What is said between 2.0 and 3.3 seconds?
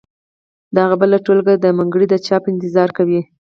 د چاپ انتظار کوي.